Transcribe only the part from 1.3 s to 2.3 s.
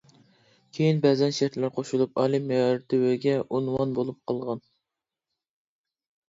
شەرتلەر قوشۇلۇپ